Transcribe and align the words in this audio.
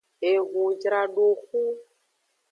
Ehunjradoxu. 0.31 1.61